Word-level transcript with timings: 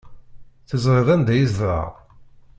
Teẓriḍ 0.69 1.09
anda 1.15 1.33
yezdeɣ? 1.35 1.89